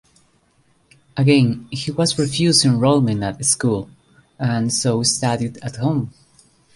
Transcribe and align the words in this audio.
Again 1.15 1.67
he 1.69 1.91
was 1.91 2.17
refused 2.17 2.65
enrollment 2.65 3.21
at 3.21 3.45
school, 3.45 3.87
and 4.39 4.73
so 4.73 5.03
studied 5.03 5.57
at 5.57 5.75
home. 5.75 6.11